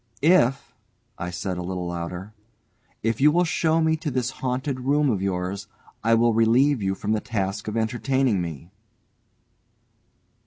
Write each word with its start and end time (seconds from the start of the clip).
"If," 0.23 0.73
I 1.19 1.29
said 1.29 1.59
a 1.59 1.61
little 1.61 1.85
louder, 1.85 2.33
"if 3.03 3.21
you 3.21 3.31
will 3.31 3.43
show 3.43 3.79
me 3.81 3.95
to 3.97 4.09
this 4.09 4.31
haunted 4.41 4.79
room 4.79 5.11
of 5.11 5.21
yours, 5.21 5.67
I 6.03 6.15
will 6.15 6.33
relieve 6.33 6.81
you 6.81 6.95
from 6.95 7.11
the 7.11 7.21
task 7.21 7.67
of 7.67 7.77
entertaining 7.77 8.41
me." 8.41 8.71